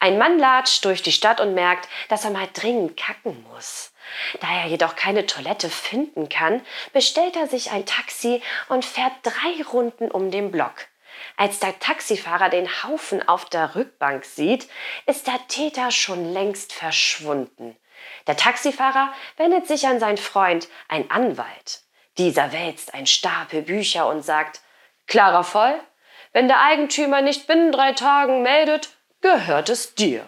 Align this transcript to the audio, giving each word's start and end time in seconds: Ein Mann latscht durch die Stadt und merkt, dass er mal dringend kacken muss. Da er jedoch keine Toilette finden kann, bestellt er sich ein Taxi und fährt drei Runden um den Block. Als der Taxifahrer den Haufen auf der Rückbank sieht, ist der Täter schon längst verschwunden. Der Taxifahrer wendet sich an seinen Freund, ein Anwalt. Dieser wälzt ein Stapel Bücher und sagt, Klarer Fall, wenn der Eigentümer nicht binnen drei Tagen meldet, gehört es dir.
Ein 0.00 0.16
Mann 0.16 0.38
latscht 0.38 0.84
durch 0.86 1.02
die 1.02 1.12
Stadt 1.12 1.40
und 1.40 1.54
merkt, 1.54 1.88
dass 2.08 2.24
er 2.24 2.30
mal 2.30 2.48
dringend 2.52 2.96
kacken 2.96 3.46
muss. 3.52 3.92
Da 4.40 4.48
er 4.62 4.66
jedoch 4.66 4.96
keine 4.96 5.26
Toilette 5.26 5.68
finden 5.68 6.28
kann, 6.28 6.62
bestellt 6.92 7.36
er 7.36 7.46
sich 7.46 7.70
ein 7.70 7.84
Taxi 7.84 8.42
und 8.68 8.84
fährt 8.84 9.12
drei 9.22 9.62
Runden 9.70 10.10
um 10.10 10.30
den 10.30 10.50
Block. 10.50 10.88
Als 11.36 11.60
der 11.60 11.78
Taxifahrer 11.78 12.48
den 12.48 12.66
Haufen 12.82 13.26
auf 13.28 13.44
der 13.44 13.74
Rückbank 13.74 14.24
sieht, 14.24 14.68
ist 15.06 15.26
der 15.26 15.38
Täter 15.48 15.90
schon 15.90 16.32
längst 16.32 16.72
verschwunden. 16.72 17.76
Der 18.26 18.36
Taxifahrer 18.36 19.12
wendet 19.36 19.66
sich 19.66 19.86
an 19.86 20.00
seinen 20.00 20.16
Freund, 20.16 20.68
ein 20.88 21.10
Anwalt. 21.10 21.82
Dieser 22.16 22.52
wälzt 22.52 22.94
ein 22.94 23.06
Stapel 23.06 23.62
Bücher 23.62 24.08
und 24.08 24.22
sagt, 24.22 24.60
Klarer 25.06 25.44
Fall, 25.44 25.78
wenn 26.32 26.48
der 26.48 26.60
Eigentümer 26.60 27.20
nicht 27.20 27.46
binnen 27.46 27.72
drei 27.72 27.92
Tagen 27.92 28.42
meldet, 28.42 28.90
gehört 29.20 29.68
es 29.68 29.94
dir. 29.94 30.26